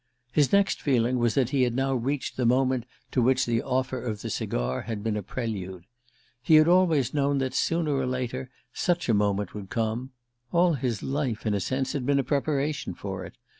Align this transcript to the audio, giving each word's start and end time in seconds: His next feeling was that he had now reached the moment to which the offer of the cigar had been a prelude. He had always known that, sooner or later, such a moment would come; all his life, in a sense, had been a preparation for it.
His 0.31 0.51
next 0.51 0.81
feeling 0.81 1.19
was 1.19 1.35
that 1.35 1.51
he 1.51 1.61
had 1.61 1.75
now 1.75 1.93
reached 1.93 2.35
the 2.35 2.43
moment 2.47 2.85
to 3.11 3.21
which 3.21 3.45
the 3.45 3.61
offer 3.61 4.01
of 4.01 4.23
the 4.23 4.31
cigar 4.31 4.81
had 4.81 5.03
been 5.03 5.15
a 5.15 5.21
prelude. 5.21 5.85
He 6.41 6.55
had 6.55 6.67
always 6.67 7.13
known 7.13 7.37
that, 7.37 7.53
sooner 7.53 7.93
or 7.93 8.07
later, 8.07 8.49
such 8.73 9.09
a 9.09 9.13
moment 9.13 9.53
would 9.53 9.69
come; 9.69 10.09
all 10.51 10.73
his 10.73 11.03
life, 11.03 11.45
in 11.45 11.53
a 11.53 11.59
sense, 11.59 11.93
had 11.93 12.07
been 12.07 12.17
a 12.17 12.23
preparation 12.23 12.95
for 12.95 13.25
it. 13.25 13.33